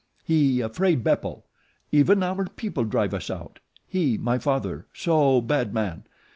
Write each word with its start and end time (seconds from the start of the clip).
He 0.23 0.61
afraid 0.61 1.03
Beppo. 1.03 1.43
Even 1.91 2.23
our 2.23 2.45
people 2.47 2.85
drive 2.85 3.13
us 3.13 3.29
out 3.29 3.59
he, 3.87 4.17
my 4.17 4.39
father, 4.39 4.87
so 4.95 5.41
bad 5.41 5.75
man. 5.75 6.05